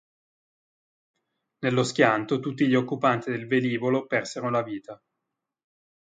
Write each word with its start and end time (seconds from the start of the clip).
Nello 1.59 1.83
schianto 1.83 2.39
tutti 2.39 2.67
gli 2.67 2.73
occupanti 2.73 3.29
del 3.29 3.45
velivolo 3.45 4.07
persero 4.07 4.49
la 4.49 4.63
vita. 4.63 4.99